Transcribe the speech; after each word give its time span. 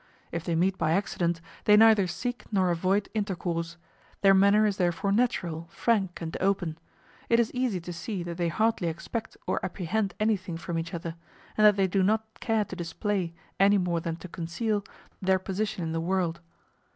If 0.31 0.43
they 0.43 0.55
meet 0.55 0.79
by 0.79 0.93
accident, 0.93 1.41
they 1.65 1.77
neither 1.77 2.07
seek 2.07 2.45
nor 2.51 2.71
avoid 2.71 3.07
intercourse; 3.13 3.77
their 4.21 4.33
manner 4.33 4.65
is 4.65 4.77
therefore 4.77 5.11
natural, 5.11 5.67
frank, 5.69 6.19
and 6.21 6.35
open: 6.41 6.79
it 7.29 7.39
is 7.39 7.53
easy 7.53 7.79
to 7.81 7.93
see 7.93 8.23
that 8.23 8.37
they 8.37 8.47
hardly 8.47 8.87
expect 8.87 9.37
or 9.45 9.63
apprehend 9.63 10.15
anything 10.19 10.57
from 10.57 10.79
each 10.79 10.95
other, 10.95 11.13
and 11.55 11.67
that 11.67 11.75
they 11.75 11.85
do 11.85 12.01
not 12.01 12.25
care 12.39 12.65
to 12.65 12.75
display, 12.75 13.35
any 13.59 13.77
more 13.77 13.99
than 13.99 14.15
to 14.15 14.27
conceal, 14.27 14.83
their 15.21 15.37
position 15.37 15.83
in 15.83 15.91
the 15.91 16.01
world. 16.01 16.39